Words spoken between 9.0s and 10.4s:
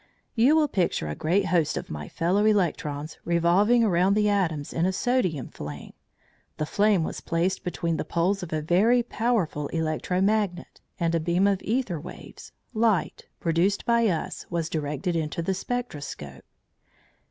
powerful electro